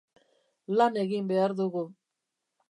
Lan 0.79 0.97
egin 1.01 1.29
behar 1.33 1.55
dugu. 1.61 1.85